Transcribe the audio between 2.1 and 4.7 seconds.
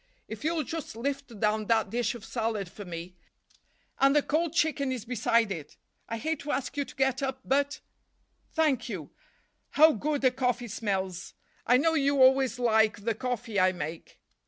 of salad for me—and the cold